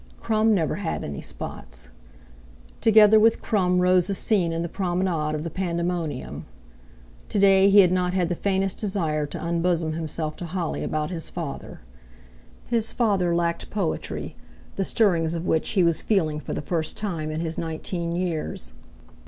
[0.19, 1.89] Crum never had any spots.
[2.81, 6.45] Together with Crum rose the scene in the promenade of the Pandemonium.
[7.29, 11.11] To day he had not had the faintest desire to unbosom himself to Holly about
[11.11, 11.81] his father.
[12.65, 14.35] His father lacked poetry,
[14.75, 18.73] the stirrings of which he was feeling for the first time in his nineteen years.